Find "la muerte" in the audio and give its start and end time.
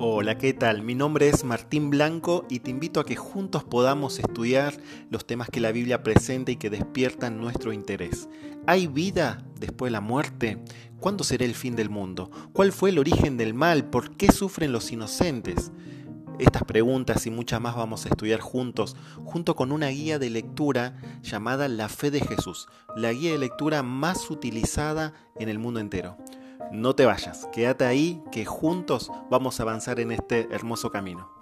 9.94-10.62